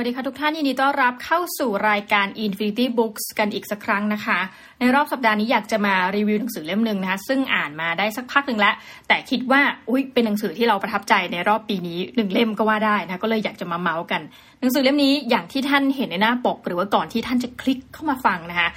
[0.00, 4.38] วัสดีค่ะทุกท่านยินดีต้อนรับเข้าสู่รายการ Infinity Books กันอีกสักครั้งนะคะ
[4.80, 8.74] ในรอบสัปดาห์นี้อยากจะมารีวิวหนังสือเล่มหนึ่งนะคะ ซึ่งอ่านมาได้สักพักหนึ่งแล้ว
[9.08, 14.20] แต่คิดว่าอุ้ยเป็นหนังสือที่เราประทับใจในรอบปีนี้หนึ่งเล่มก็ว่าได้นะก็เลยอยากจะมาเมาส์กัน
[14.60, 18.68] หนังสือเล่มนี้อย่างที่ท่านเห็นในหน้าปก หรือว่าก่อนที่ท่านจะคลิกเข้ามาฟังนะคะ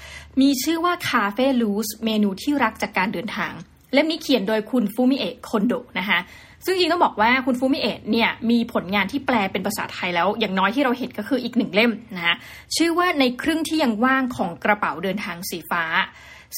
[0.41, 3.53] มีชื่อว่า Cafe Luz เมนูที่รักจากการเดินทาง
[3.93, 6.19] เล่มนี้เขียนโดยคุณฟูมิเอะคอนโดนะคะ
[6.66, 12.35] ซึ่งจริงต้องบอกว่าคุณฟูมิเอะเนี่ยมีผลงานที่แปลเป็นภาษาไทยแล้ว อย่างน้อยที่เราเห็นก็คืออีกหนึ่งเล่มนะคะ
[12.75, 15.83] ชื่อว่าในครึ่งที่ยังว่างของกระเป๋าเดินทางสีฟ้า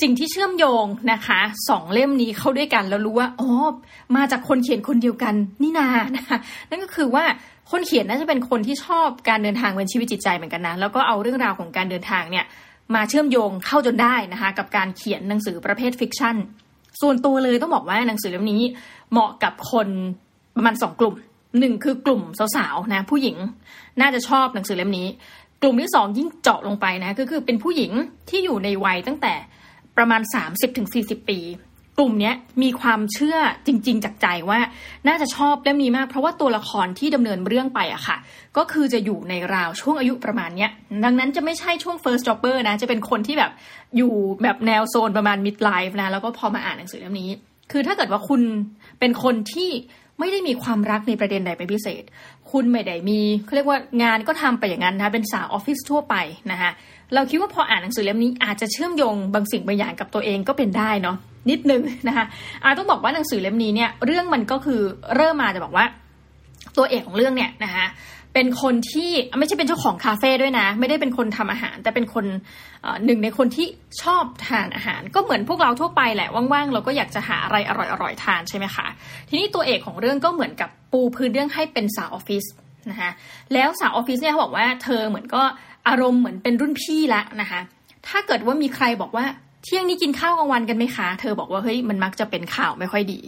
[0.02, 1.40] สิ่งที่เชื่อมโยงนะคะ
[1.70, 3.52] สองเล่มนี้เข้าด้วยกันแล้วรู้ว่าอ๋อ
[4.16, 6.38] มาจากคนเขียนคนเดียวกันนี่นานะคะ
[6.70, 7.26] นั่นก็คือว่า
[7.72, 12.46] คนเขียนน่าจะเป็นคนที่ชอบการเดินทางเป็นชีวิตจิตใจเหมือนกันนะแล้วก็เอาเรื่องราวของการเดินทางเนี่ย
[12.96, 16.36] มาเชื่อมโยงเข้าจนได้นะคะกับการเขียนหนังสือประเภทฟิกชัน
[17.02, 18.62] ส่วนตัวเลยต้องบอกว่าหนังสือเล่มนี้
[19.12, 19.88] เหมาะกับคน
[20.56, 21.16] ประมาณสองกลุ่ม
[21.60, 22.22] หนึ่งคือกลุ่ม
[22.56, 23.38] สาวๆนะผู้หญิง
[24.02, 25.08] น่าจะชอบหนังสือเล่มนี้
[25.62, 27.92] กลุ่มที่สองยิ่งเจาะลงไปนะก็คือเป็นผู้หญิง
[28.30, 29.34] ที่อยู่ในวัยตั้งแต่
[29.98, 30.22] ประมาณ
[30.76, 31.40] 30-40 ปี
[31.98, 34.60] กลุ่มนี้มีความเชื่อจริง ๆ จากใจว่า
[35.08, 38.18] น่าจะชอบเล่มนี้มาก เพราะว่าตัวละครที่ดำเนินเรื่องไปอะค่ะ
[38.58, 40.72] ก็คือจะอยู่ในราวช่วงอายุประมาณเนี้ย
[41.04, 43.52] ดังนั้นจะไม่ใช่ช่วง first jobber นะ จะเป็นคนที่แบบ
[43.98, 44.14] อยู่
[44.44, 47.30] แบบแนวโซนประมาณ mid life นะ แล้วก็พอมาอ่านหนังสือเล่มนี้
[47.72, 48.42] คือถ้าเกิดว่าคุณ
[49.00, 49.70] เป็นคนที่
[50.20, 52.04] ไม่ได้มีความรักในประเด็นใดเป็นพิเศษ
[52.52, 56.16] คุณไม่ได้มีเขาเรียกว่างานก็ทำไปอย่างนั้นนะเป็นสาวออฟฟิศทั่วไป
[56.52, 56.72] นะคะ
[57.14, 61.18] เราคิดว่าพออ่านหนังสือเล่มนี้อาจจะเชื่อมโยงบางสิ่งบางอย่างกับตัวเองก็เป็นได้เนาะ
[61.50, 62.26] นิดนึงนะคะ
[62.64, 64.82] อาต้องบอกว่าหนังสือเล่มนี้เนี่ยเรื่องมันก็คือ
[65.16, 65.86] เริ่มมาจะบอกว่า
[66.78, 67.86] ตัวเอกของเรื่องเนี่ยนะคะ
[68.34, 72.26] เป็นคนที่ไม่ใช่เป็นเจ้าของคาเฟ่ด้วยนะ ไม่ได้เป็นคนทำอาหาร แต่เป็นคน
[73.06, 73.68] หนึ่งในคนที่
[74.02, 78.88] ชอบทานอาหาร ก็เหมือนพวกเราทั่วไปแหละว่างๆเราก็อยากจะหาอะไรอร่อยๆทานใช่ไหมคะ
[79.30, 82.46] ทีนี้ตัวเอกของเรื่องก็เหมือนกับปูพื้นเรื่องให้เป็นสาวออฟฟิศ
[82.90, 83.10] นะคะ
[83.54, 85.44] แล้วสาวออฟฟิศเนี่ยเขาบอกว่าเธอเหมือนก็
[85.88, 87.60] อารมณ์เหมือนเป็นรุ่นพี่ละนะคะ
[88.08, 89.26] ถ้าเกิดว่ามีใครบอกว่า
[89.64, 93.20] เที่ยงนี้กินข้าวกลางวันกันไหมคะ เธอบอกว่าเฮ้ยมันมักจะเป็นข่าวไม่ค่อยดี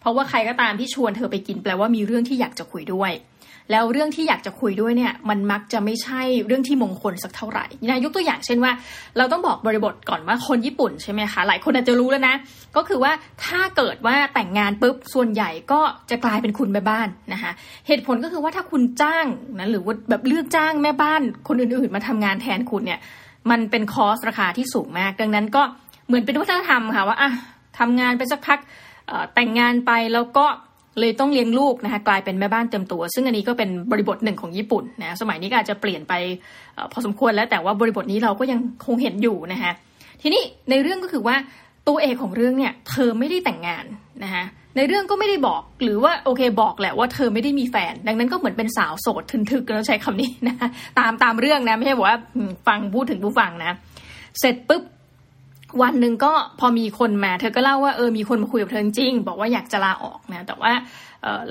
[0.00, 3.12] เพราะว่าใครก็ตามที่ชวนเธอไปกินแปลว่ามีเรื่องที่อยากจะคุยด้วย
[3.70, 8.72] แล้วเรื่องที่อยากจะคุยด้วยเนี่ยมันมักจะไม่ใช่เรื่องที่มงคลสักเท่าไหร่นะยกตัวอย่างเช่นว่า
[9.16, 12.34] เราต้องบอกบริบทก่อนว่าคนญี่ปุ่นใช่ไหมคะ หลายคนอาจจะรู้แล้วนะ
[12.76, 13.12] ก็คือว่า
[13.44, 15.80] ถ้าเกิดว่าแต่งงานปุ๊บส่วนใหญ่ก็
[16.10, 17.52] จะกลายเป็นคุณแม่บ้านนะคะ
[17.86, 19.26] เหตุผลก็คือว่าถ้าคุณจ้าง
[19.58, 23.00] นะหรือว่าแบบเลือกจ้างแม่บ้านคนอื่นๆ มาทำงานแทนคุณเนี่ย
[23.50, 25.62] มันเป็นคอสราคาที่สูงมาก ดังนั้นก็
[26.06, 27.30] เหมือนเป็นวัฒนธรรมค่ะว่าอะ
[27.78, 28.58] ทำงานไปสักพัก
[29.34, 30.46] แต่งงานไปแล้วก็
[31.00, 36.12] เลยต้องเลี้ยงลูกนะคะกลายเป็นแม่บ้านเต็มตัว ซึ่งอันนี้ก็เป็นบริบทหนึ่งของญี่ปุ่นนะสมัยนี้ก็อาจจะเปลี่ยนไป
[36.92, 39.72] พอสมควรแล้วแต่ว่าบริบทนี้เราก็ยังคงเห็นอยู่นะคะ
[40.22, 41.36] ทีนี้ในเรื่องก็คือว่า
[41.88, 43.84] ตัวเอกของเรื่องเนี่ยเธอไม่ได้แต่งงาน
[44.24, 44.44] นะคะ
[44.76, 50.56] ในเรื่องก็ไม่ได้บอกหรือว่าโอเคบอกแหละว่าเธอไม่ได้มีแฟน ดังนั้นก็เหมือนเป็นสาวโสดทึกๆก็ใช้คำนี้นะ
[50.98, 52.18] ตามตามเรื่องนะไม่ใช่บอกว่า
[52.66, 53.72] ฟังพูดถึงผู้ฟังนะ
[54.38, 54.82] เสร็จปุ๊บ
[55.82, 60.72] วันหนึ่งก็พอมีคนมา เธอก็เล่าว่าเออมีคนมาคุยกับเธอจริง บอกว่าอยากจะลาออกนะแต่ว่า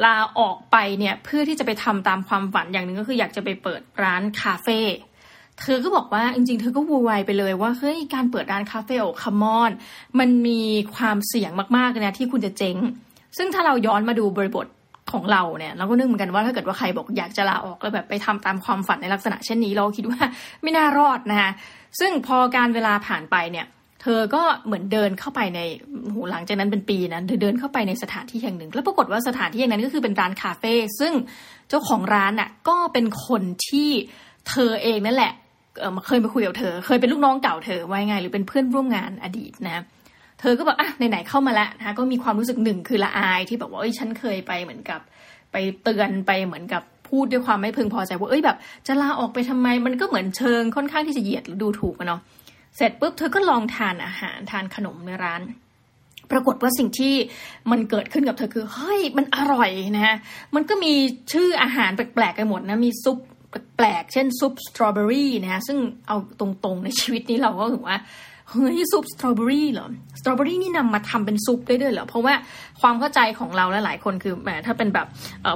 [0.05, 4.79] ลาออกไปเนี่ยเพื่อที่จะไปทำตามความฝันอย่างหนึ่งก็คืออยากจะไปเปิดร้านคาเฟ่
[5.61, 9.71] เธอก็บอกว่าจริงๆ เธอก็วูวายไปเลยว่าเฮ้ยการเปิดร้านคาเฟ่โอคัมอน
[10.19, 10.61] มันมี
[10.95, 12.77] ความเสี่ยงมากๆเลยนะที่คุณจะเจ๊ง
[13.37, 14.67] ซึ่งถ้าเราย้อนมาดูบริบท
[15.11, 20.19] ของเราเนี่ยเราก็นึกเหมือนกันว่าถ้าเกิดว่าใครบอกอยากจะลาออกแล้วแบบไปทำตามความฝันในลักษณะเช่นนี้เราคิดว่า
[20.61, 21.51] ไม่น่ารอดนะคะ
[21.99, 23.65] ซึ่งพอการเวลาผ่านไปเนี่ย
[24.01, 25.59] เธอก็เหมือนเดินเข้าไปใน
[26.13, 31.13] หูหลังจากนั้นเป็นปีนะเธอเดินเข้าไปในสถานที่แห่งหนึ่ง แล้วปรากฏว่าสถานที่แห่งนั้นก็คือเป็นร้านคาเฟ่ซึ่ง
[31.69, 33.89] เจ้าของร้านอะก็เป็นคนที่
[34.49, 35.33] เธอเองนั่นแหละ
[35.79, 39.83] เเคยมาคุยกับเธอ เคยเป็นลูกน้องเก่าเธอไว้ไง หรือเป็นเพื่อนร่วมงานอดีตนะ
[40.39, 44.99] เธอก็บอกอะไหนๆเข้ามาแล้วนะก็มีความรู้สึกหนึ่งคือละอายที่แบอกว่าเอ้ยฉันเคยไปเหมือนกับ
[45.51, 48.57] ไปเตือนไปเหมือนกับพูดด้วยความไม่พึงพอใจว่าเอ้ยแบบ
[48.87, 52.21] จะลาออกไปทำไมมันก็เหมือนเชิงค่อนข้างที่จะเหยียดหรือดูถูกเนาะ
[52.77, 55.41] เสร็จปุ๊บเธอก็ลองทานอาหารทานขนมในร้าน
[56.31, 57.13] ปรากฏว่าสิ่งที่
[57.71, 60.15] มันเกิดขึ้นกับเธอคือเฮ้ยมันอร่อยนะฮะ
[60.55, 60.93] มันก็มี
[61.33, 63.17] ชื่ออาหารแปลกๆกันหมดนะมีซุป
[63.77, 65.77] แปลกเช่นซุปสตรอเบอรี่นะฮะซึ่ง
[66.07, 67.97] เอาตรงๆในชีวิตนี้เราก็ถือว่า
[68.51, 69.87] เฮ้ยซุปสตรอเบอรี่เหรอ
[70.19, 72.33] สตรอเบอรี่นี่นำมาทำเป็นซุปได้ด้วยเหรอ เพราะว่า
[72.81, 75.07] ความเข้าใจของเราและหลายคนคือแหมถ้าเป็นแบบ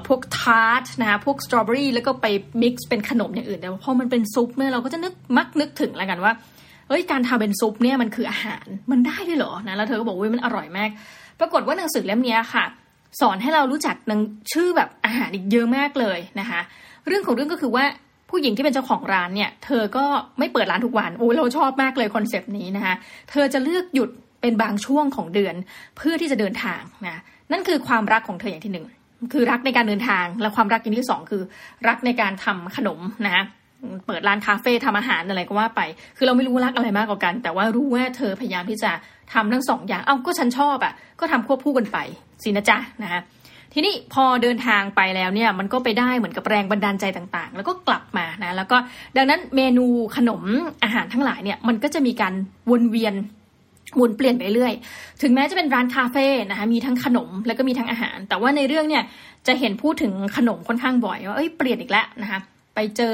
[0.07, 2.25] พวก tart นะคะพวกสตรอเบอรี่แล้วก็ไป
[2.62, 6.34] mix เป็นขนมอย่างอื่น แต่พอมันเป็นซุปเนี่ยเราก็จะนึกมักนึกถึงแล้วกันว่า
[6.90, 10.90] เอ้ยการทำเป็นซุปเนี่ยมันคืออาหารมันได้ด้วยเหรอนะแล้วเธอก็บอกว่ามันอร่อยมาก
[11.40, 12.66] ปรากฏว่าหนังสือเล่มนี้ค่ะ
[13.22, 16.60] สอนให้เรารู้จักนังชื่อแบบอาหารอีกเยอะมากเลยนะคะ
[17.07, 17.86] เรื่องของเรื่องก็คือว่า
[18.33, 20.06] ผู้หญิงที่เป็นเจ้าของร้านเนี่ย เธอก็
[20.39, 22.95] ไม่เปิดร้านทุกวันโอ้เราชอบมากเลย concept นี้นะคะ
[23.31, 24.09] เธอจะเลือกหยุด
[24.41, 25.56] เป็นบางช่วงของเดือน
[25.97, 27.21] เพื่อที่จะเดินทางนะ
[27.51, 28.85] นั่นคือความรักของเธออย่างที่หนึ่ง
[29.33, 31.41] คือรักในการเดินทางและความรักอย่างที่สองคือ
[31.88, 33.44] รักในการทำขนมนะคะ
[34.07, 35.81] เปิดร้านคาเฟ่ทำอาหารอะไรก็ว่าไป
[36.18, 38.91] คือเราไม่รู้รักอะไรมากกว่ากัน แต่ว่ารู้ว่าเธอพยายามที่จะ
[39.33, 41.97] ทำทั้งสองอย่าง เอ้าก็ฉันชอบอะ่ะ ก็ทำควบคู่กันไป
[42.44, 43.21] สินะจ๊ะนะคะ
[43.73, 48.77] ทีนี้พอเดินทางไปแล้วเนี่ยมันก็ไปได้เหมือนกับแรงบันดาลใจต่างๆ แล้วก็กลับมานะแล้วก็
[49.17, 49.85] ดังนั้นเมนู
[50.15, 50.43] ขนม
[50.83, 52.33] อาหารทั้งหลายเนี่ยมันก็จะมีการ
[52.71, 53.13] วนเวียน
[53.95, 54.73] หมุนเปลี่ยนไปเรื่อย
[55.21, 59.03] ถึงแม้จะเป็นร้านคาเฟ่นะคะมีทั้งขนมแล้วก็มีทั้งอาหาร แต่ว่าในเรื่องเนี่ย
[59.47, 62.39] จะเห็นพูดถึงขนมค่อนข้างบ่อยว่าเอ้ยเปลี่ยนอีกแล้วนะคะ
[62.75, 63.13] ไปเจอ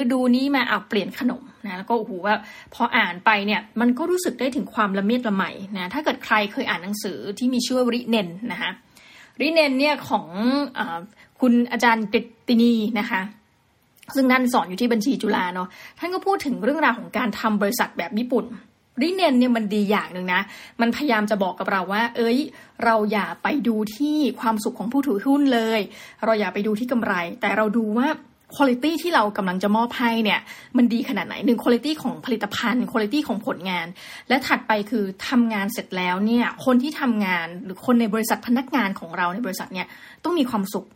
[0.00, 2.34] ฤดูนี้มาเอาเปลี่ยนขนมนะแล้วก็โอ้โหว่า
[2.74, 5.44] พออ่านไปเนี่ยมันก็รู้สึกได้ถึงความละเมียดละไม
[5.76, 8.70] นะถ้าเกิดใครเคยอ่านหนังสือที่มีชื่อว่าริเนนนะคะ
[9.40, 10.26] ริเนนเนี่ยของ
[10.78, 10.80] อ
[11.40, 13.20] คุณอาจารย์กฤตินีนะคะ
[14.14, 15.68] ซึ่งท่านสอนอยู่ที่บัญชีจุฬาเนาะ
[15.98, 18.44] ท่านก็พูดถึงเรื่องราวของการทำบริษัทแบบญี่ปุ่น
[19.02, 20.40] ริเนนเนี่ยมันดีอย่างหนึ่งนะ
[20.80, 22.38] มันพยายามจะบอกกับเราว่า เอ้ย
[22.84, 25.80] เราอย่าไปดูที่ความสุขของผู้ถือหุ้นเลย
[26.24, 28.08] เราอย่าไปดูที่กำไร แต่เราดูว่า
[28.54, 30.40] คุณภาพที่เรากำลังจะมอบให้เนี่ย
[30.76, 33.86] มันดีขนาดไหนหนึ่งคุณภาพของผลิตภัณฑ์คุณภาพของผลงาน
[34.28, 39.86] และถัดไปคือทำงานเสร็จแล้วเนี่ยคนที่ทำงานหรือคนในบริษัทพนักงานของเราในบริษัทเนี่ย
[40.24, 40.86] ต้องมีความสุข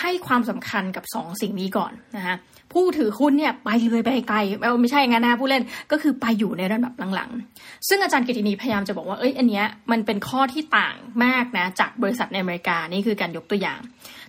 [0.00, 2.36] ให้ความสำคัญกับ2สสิ่งนี้ก่อนนะคะ
[2.72, 4.38] ผู้ถือหุ้นเนี่ยไปเลยไปไกล
[4.80, 5.62] ไม่ใช่งานนะผู้เล่น
[5.92, 10.94] ก็คือไปอยู่ในระดับหลังๆ ซึ่งอาจารย์กิตินีพยายามจะบอกว่าเอ้ยอันเนี้ยมันเป็นข้อที่ต่าง
[11.24, 13.78] มากนะจากบริษัทในอเมริกานี่คือการยกตัวอย่าง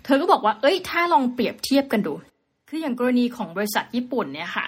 [0.03, 2.13] เธอก็บอกว่าเอ้ยถ้าลองเปรียบเทียบกันดู
[2.69, 4.67] คืออย่างกรณีของบริษัทญี่ปุ่นเนี่ยค่ะ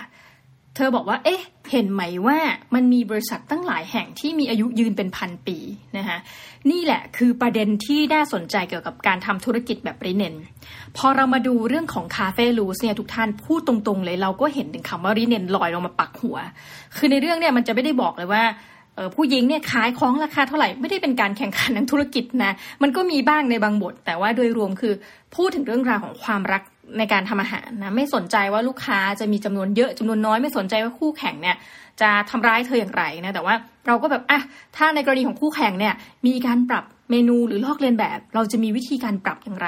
[0.75, 1.42] เธอบอกว่า เอ๊ะ
[1.72, 2.38] เห็นไหมว่า
[2.75, 5.57] มันมีบริษัทตั้งหลายแห่งที่มีอายุยืนเป็นพันปี
[5.98, 6.18] นะคะ
[6.72, 10.36] นี่แหละคือประเด็นที่น่าสนใจเกี่ยวกับการทำธุรกิจแบบริเนน
[10.98, 16.38] พอเรามาดูเรื่องของคาเฟ่ลูสเนี่ยทุกท่านพูดตรงๆเลยเราก็เห็นถึงคำว่าริเนนลอยลงมาปักหัว
[16.95, 18.44] คือในเรื่องเนี่ยมันจะไม่ได้บอกเลยว่า
[19.16, 24.94] ผู้หญิงเนี่ยขายของราคาเท่าไหร่ไม่ได้เป็นการแข่งขันทางธุรกิจนะมันก็มีบ้างในบางบท แต่ว่าโดยรวมคือ
[25.36, 26.63] พูดถึงเรื่องราวของความรัก
[26.98, 31.56] ในการทำอาหารนะไม่สนใจว่าลูกค้าจะมีจำนวนเยอะจำนวนน้อยไม่สนใจว่าคู่แข่งเนี่ย
[32.02, 33.56] จะทำร้ายเธออย่างไรนะแต่ว่า
[33.88, 34.40] เราก็แบบอะ
[34.76, 35.94] ถ้าในกรณีของคู่แข่งเนี่ย
[36.28, 39.68] มีการปรับเมนูหรือลอกเลียนแบบ เราจะมีวิธีการปรับอย่างไร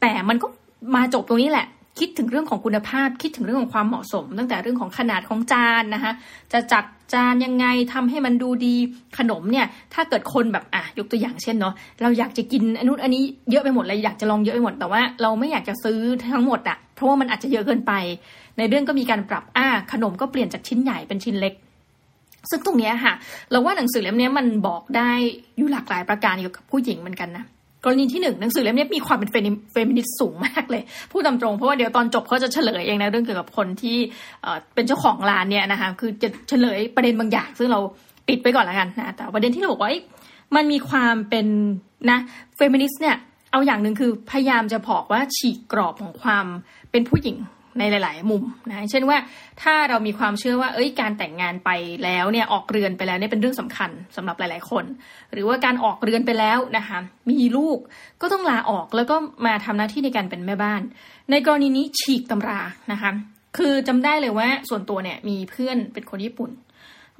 [0.00, 0.46] แต่มันก็
[0.94, 1.66] มาจบตรงนี้แหละ
[1.98, 6.12] คิดถึงเรื่องของคุณภาพ คิดถึงเรื่องของความเหมาะสม ตั้งแต่เรื่องของขนาดของจานนะคะ
[6.52, 6.84] จะจัด
[7.14, 8.74] จานยังไงทำให้มันดูดี
[9.18, 16.00] ขนมเนี่ย ถ้าเกิดคนแบบอะยกตัวอย่างเช่นเนาะเราอยากจะกินอนุอันนี้เยอะไปหมดเลยอยากจะลองเยอะไปหมดแต่ว่าเราไม่อยากจะซื้อ
[16.34, 17.92] ทั้งหมดอะเพราะว่ามันอาจจะเยอะเกินไป
[18.58, 21.54] ในเรื่องก็มีการปรับอ่าขนมก็เปลี่ยนจากชิ้นใหญ่เป็นชิ้นเล็ก
[22.50, 23.12] ซึ่งตรงนี้ค่ะ
[23.50, 25.10] เราว่าหนังสือเล่มนี้มันบอกได้
[25.56, 27.44] อยู่หลากหลายประการเกี่ยวกับผู้หญิงเหมือนกันนะ
[27.84, 29.30] กรณีที่หนึ่งหนังสือเล่มนี้มีความเป็น
[29.72, 30.82] เฟมินิสต์สูงมากเลย
[31.12, 33.96] พูดตามตรงเพราะว่าเดี๋ยวตอนจบเขาจะเฉลยเองนะเรื่องเกี่ยวกับคนที่
[34.74, 37.80] เป็นเจ้าของร้านเนี่ยนะคะคือจะเฉลยประเด็นบางอย่าง ซึ่งเรา
[38.28, 39.92] ปิดไปก่อนแล้วกันนะแต่ประเด็นที่เราบอกว่า
[40.56, 41.46] มันมีความเป็น
[42.10, 42.18] นะ
[42.56, 43.16] เฟมินิสต์เนี่ย
[43.52, 46.46] เอาอย่างหนึ่งคือพยายามจะบอกว่าฉีกกรอบของความ
[46.90, 47.36] เป็นผู้หญิง
[47.80, 49.18] ในหลาย ๆ มุมนะเช่นว่า
[49.62, 51.70] ถ้าเรามีความเชื่อว่า เอ้ยการแต่งงานไป
[52.04, 54.84] แล้วเนี่ยออกเรือนไปแล้วเนี่ยเป็นเรื่องสำคัญสำหรับหลาย ๆ คน
[55.32, 56.98] หรือว่าการออกเรือนไปแล้วนะคะ
[57.30, 57.78] มีลูก
[58.20, 59.16] ก็ต้องลาออกแล้วก็
[59.46, 60.82] มาทำหน้าที่ในการเป็นแม่บ้าน
[61.30, 62.60] ในกรณีนี้ฉีกตำรา
[62.92, 63.10] นะคะ
[63.58, 66.50] คือจำได้เลยว่าส่วนตัวเนี่ยมีเพื่อนเป็นคนญี่ปุ่น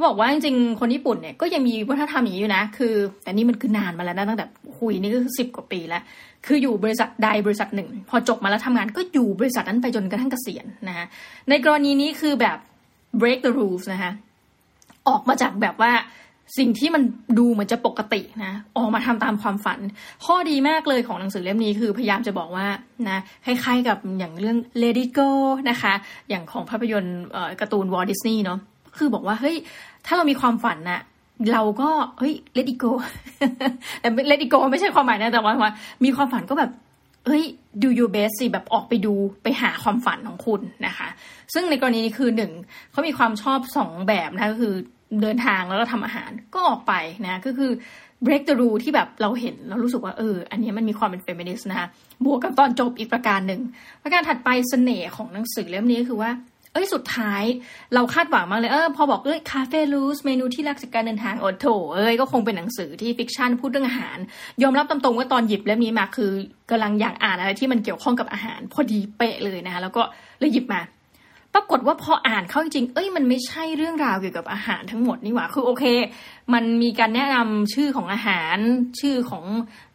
[0.06, 4.46] บอกว่าจริงๆคนญี่ปุ่นเนี่ยก็ยังมีวัฒนธรรมอย่างนี้อยู่นะ คือ แต่นี่มันคือนานมาแล้วนะตั้งแต่
[4.78, 6.02] คุยนี่ก็สิบกว่าปีแล้ว
[6.46, 11.06] คืออยู่บริษัทใดบริษัทหนึ่ง พอจบมาแล้วทำงานก็อยู่บริษัทนั้นไปจนกระทั่งเกษียณนะคะ
[11.48, 12.58] ในกรณีนี้คือแบบ
[13.20, 14.12] break the rules นะคะ
[15.08, 15.92] ออกมาจากแบบว่า
[16.58, 17.02] สิ่งที่มัน
[17.38, 19.80] ดูเหมือนจะปกตินะ ออกมาทำตามความฝัน
[20.24, 22.66] ข้อดีมากเลยของหนังสือเล่มนี้คือพยายามจะบอกว่า
[23.08, 25.30] นะคล้ายๆกับอย่างเรื่อง Lady Go
[25.70, 25.92] นะคะ
[26.28, 27.20] อย่างของภาพยนตร์
[27.60, 28.58] การ์ตูนวอลดิสนีย์เนาะ
[28.96, 29.56] คือบอกว่าเฮ้ย
[30.06, 31.02] ถ้าเรามีความฝันนะ
[31.52, 32.92] เราก็เฮ้ย let it go
[34.00, 35.54] แต่ let it go ไม่ใช่ความหมายนะแต่ว่า
[36.04, 36.70] มีความฝันก็แบบ
[37.26, 37.44] เฮ้ย
[37.82, 41.08] do your best สิแบบออกไปดูไปหาความฝันของคุณนะคะ
[41.54, 42.52] ซึ่งในกรณีนี้คือหนึ่ง
[42.90, 44.74] เขามีความชอบสองแบบนะก็คือ
[45.22, 46.92] เดินทางแล้วก็ทำอาหารก็ออกไป
[47.24, 47.70] นะก็คือ
[48.26, 51.88] break the rule ที่แบบเราเห็นเรารู้สึกว่าเออ อันนี้มันมีความเป็นเฟมินิสต์นะคะ
[52.24, 53.60] บวกกับตอนจบอีกประการหนึ่ง
[54.02, 56.30] ประการถัดไปเสน่ห์ของหนังสือเล่มนี้คือว่า
[56.72, 57.42] เอ้ยสุดท้าย
[57.94, 64.18] เราคาดหวังมากเลยเออพอบอกเอ้ยคาเฟ่ลูสเมนูที่รักจากการเดินทางโอ้โถเอ้ยก็คงเป็นหนังสือที่ fiction พูดเรื่องอาหาร
[64.62, 66.30] ยอมรับตามตรงว่าตอนหยิบเล่มนี้มาคือ
[66.70, 70.02] กำลังอยากอ่านอะไรที่มันเกี่ยวข้องกับอาหาร พอดีเป๊ะเลยนะคะแล้วก็
[70.40, 70.80] เลยหยิบมา
[71.54, 75.84] ปรากฏว่าพออ่านเข้าจริง เอ้ยมันไม่ใช่เรื่องราวเกี่ยวกับอาหารทั้งหมดนี่หว่า คือโอเค
[76.54, 78.56] มันมีการแนะนำชื่อของอาหาร
[79.00, 79.44] ชื่อของ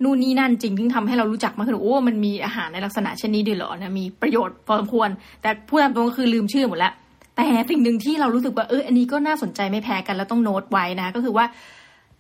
[0.04, 5.10] นู่นนี่นั่นจริงที่ทำให้เรารู้จักมากขึ้นโอ้มันมีอาหารในลักษณะเช่นนี้ด้วยเหรอนะมีประโยชน์พอสมควร
[5.42, 6.94] แต่พูดตามตรงก็คือลืมชื่อหมดแล้ว
[7.36, 11.46] แต่สิ่งหนึ่งที่เรารู้สึกว่าเอออันนี้ก็น่าสนใจไม่แพ้กันแล้วต้องโน้ตไว้นะ ก็คือว่า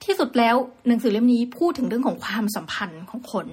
[0.04, 0.56] ที่สุดแล้ว
[0.88, 3.46] หนังสือเล่มนี้พูดถึงเรื่องของความสัมพันธ์ของคน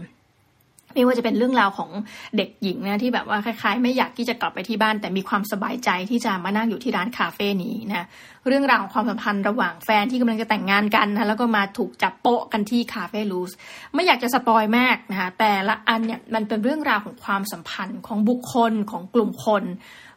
[0.95, 1.91] ไม่ว่าจะเป็นเรื่องราวของ
[2.37, 8.07] เด็กหญิงนะที่แบบว่าคล้ายๆ ไม่อยากที่จะกลับไปที่บ้าน แต่มีความสบายใจที่จะมานั่งอยู่ที่ร้านคาเฟ่นี้นะ
[8.49, 13.53] เรื่องราวความสัมพันธ์ระหว่างแฟนที่กำลังจะแต่งงานกันนะแล้วก็มาถูกจับโปะกันที่คาเฟ่ลูส
[13.95, 19.65] ไม่อยากจะสปอยมากนะคะแต่ละอันเนี่ยมันเป็นเรื่องราวของความสัมพันธ์ของบุคคลของกลุ่มคน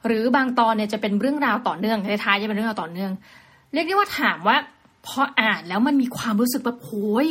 [0.06, 3.12] หรือบางตอนเนี่ยจะเป็นเรื่องราวต่อเนื่องในท้ายจะเป็นเรื่องราวต่อเนื่อง
[3.74, 4.58] เรียกได้ว่าถามว่า
[5.08, 6.92] พออ่านแล้วมันมีความรู้สึกแบบโอ
[7.26, 7.28] ย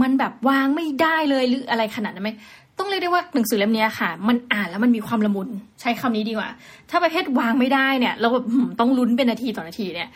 [0.00, 2.30] มันแบบวางไม่ได้เลยหรืออะไรขนาดนั้นไหม
[2.78, 5.48] ต้องเรียกได้ว่าหนังสือเล่มนี้ค่ะ มันอ่านแล้วมันมีความละมุน
[5.80, 6.48] ใช้คำนี้ดีกว่า
[6.90, 8.44] ถ้าประเภทวางไม่ได้เนี่ย เราแบบ
[8.80, 10.08] ต้องลุ้นเป็นนาทีต่อนาทีเนี่ย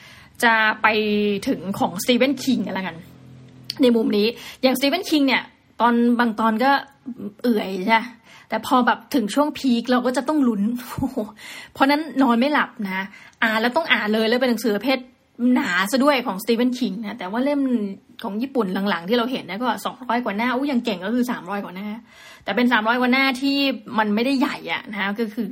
[0.44, 0.86] จะไป
[1.48, 2.96] ถึงของสตีเวนคิงอะไรกัน
[3.82, 4.26] ในมุมนี้
[4.62, 5.42] อย่างสตีเวนคิงเนี่ย
[5.80, 6.70] ตอนบางตอนก็
[7.42, 8.00] เอื่อยใช่
[8.48, 10.62] แต่พอแบบถึงช่วงพีคเราก็จะต้องลุ้น
[11.72, 13.04] เพราะนั้นนอนไม่หลับนะ
[13.42, 14.98] อ่านแล้วต้องอ่านเลยแล้วเป็นหนังสือประเภท
[15.54, 17.60] หนาซะด้วยของสตีเวนคิงนะแต่ว่าเล่ม
[18.24, 21.88] ของญี่ปุ่นหลังๆ ที่เราเห็นนะก็สองร้อยกว่าหน้าอู้ยังเก่งก็คือสามร้อยกว่าหน้า
[22.44, 23.56] แต่เป็นสามร้อยกว่าหน้าที่
[23.98, 25.46] มันไม่ได้ใหญ่อะนะคะก็คือ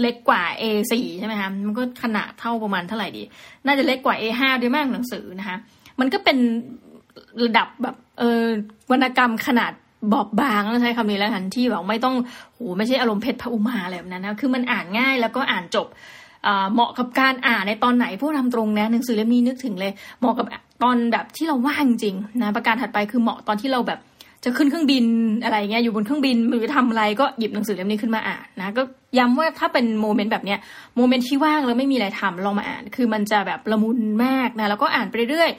[0.00, 3.22] เล็กกว่า A4 ใช่ไหมคะมันก็ขนาดเท่าประมาณเท่าไหร่ดี
[3.66, 5.56] น่าจะเล็กกว่า A5 ด้วยมากหนังสือนะคะ
[6.00, 6.38] มันก็เป็น
[7.44, 8.44] ระดับแบบเออ
[8.90, 9.72] วรรณกรรมขนาด
[10.12, 12.16] บอบบางต้องใช้คำนี้แล้วกันที่แบบไม่ต้อง
[12.54, 15.86] โหไม่ใช่อารมณ์เพชรพระอุมาอะไรแบบนั้นนะคือมันอ่านง่ายแล้วก็อ่านจบ
[16.72, 20.46] เหมาะกับการอ่านในตอนไหนผู้ทำตรงนะหนังสือเล่มนี้นึกถึงเลย เหมาะกับ
[20.82, 24.00] ตอนแบบที่เราว่างจริงนะประการถัดไปคือเหมาะตอนที่เราแบบ
[24.44, 25.04] จะขึ้นเครื่องบิน
[25.44, 28.82] อะไรเงี้ยอยู่บนเครื่องบินหรือทำอะไรก็หยิบหนังสือเล่มนี้ขึ้นมาอ่านนะก็
[29.18, 30.58] ย้ำว่าถ้าเป็นโมเมนต์แบบเนี้ย
[30.96, 35.50] โมเมนต์ที่ว่างแล้วไม่มีอะไรทำลองมาอ่าน คือมันจะแบบละมุนมากนะแล้วก็อ่านไปเรื่อย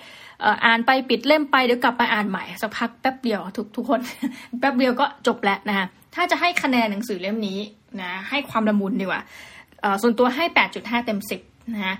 [0.65, 3.99] อ่านไปปิดเล่มไปเดี๋ยวกลับมาอ่านใหม่สักพักแป๊บเดียวทุกทุกคน
[4.59, 7.59] แป๊บเดียวก็จบแล้วนะคะถ้าจะให้คะแนนหนังสือเล่มนี้
[8.01, 9.21] นะให้ความละมุนดีกว่า
[10.01, 10.45] ส่วนตัวให้
[10.75, 11.97] 8.5 เต็ม 10 นะฮะ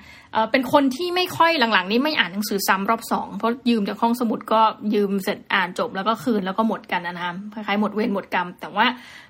[0.52, 4.62] เป็นคนที่ไม่ค่อยหลังๆ นี้ไม่อ่านหนังสือซ้ำรอบสองเพราะยืมจากห้องสมุดก็
[4.94, 8.86] ยืมเสร็จอ่านจบแล้วก็คืนแล้วก็หมดกันนะคะคล้ายๆหมดเวรหมดกรรม แต่ว่า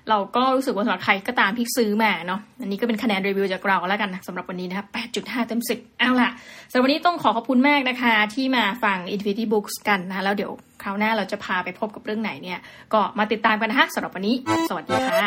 [0.08, 6.30] เราก็รู้สึกว่าสำหรับใครก็ตามที่ซื้อมาเนาะอันนี้ก็เป็นคะแนนรีวิวจากเราแล้วกันนะสำหรับวันนี้นะคะ8.5 เต็ม 10 เอาล่ะ
[6.70, 10.52] สำหรับวันนี้ต้องขอขอบคุณมากนะคะ ที่มาฟัง Infinity Books กันนะแล้วเดี๋ยว
[10.82, 12.58] คราวหน้าเราจะพาไปพบกับเรื่องไหนเนี่ย
[12.92, 14.34] ก็มาติดตามกันนะคะสำหรับวันนี้
[14.68, 15.20] สวัสดีค่ะ